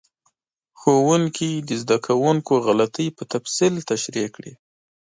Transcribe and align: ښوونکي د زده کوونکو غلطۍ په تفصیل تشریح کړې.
ښوونکي 0.79 1.51
د 1.67 1.69
زده 1.81 1.97
کوونکو 2.05 2.53
غلطۍ 2.67 3.07
په 3.17 3.23
تفصیل 3.33 3.73
تشریح 3.91 4.27
کړې. 4.35 4.53